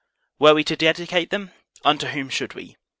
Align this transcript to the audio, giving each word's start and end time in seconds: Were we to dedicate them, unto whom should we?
Were 0.39 0.55
we 0.55 0.63
to 0.63 0.75
dedicate 0.75 1.29
them, 1.29 1.51
unto 1.85 2.07
whom 2.07 2.29
should 2.29 2.55
we? 2.55 2.75